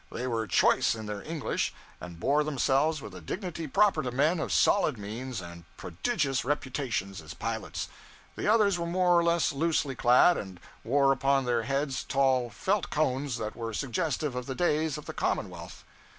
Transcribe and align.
They 0.11 0.25
were 0.25 0.47
choice 0.47 0.95
in 0.95 1.05
their 1.05 1.21
English, 1.21 1.75
and 1.99 2.19
bore 2.19 2.43
themselves 2.43 3.03
with 3.03 3.13
a 3.13 3.21
dignity 3.21 3.67
proper 3.67 4.01
to 4.01 4.09
men 4.09 4.39
of 4.39 4.51
solid 4.51 4.97
means 4.97 5.41
and 5.41 5.63
prodigious 5.77 6.43
reputation 6.43 7.11
as 7.11 7.35
pilots. 7.35 7.87
The 8.35 8.51
others 8.51 8.79
were 8.79 8.87
more 8.87 9.15
or 9.15 9.23
less 9.23 9.51
loosely 9.51 9.93
clad, 9.93 10.37
and 10.37 10.59
wore 10.83 11.11
upon 11.11 11.45
their 11.45 11.61
heads 11.61 12.03
tall 12.03 12.49
felt 12.49 12.89
cones 12.89 13.37
that 13.37 13.55
were 13.55 13.75
suggestive 13.75 14.33
of 14.35 14.47
the 14.47 14.55
days 14.55 14.97
of 14.97 15.05
the 15.05 15.13
Commonwealth. 15.13 15.83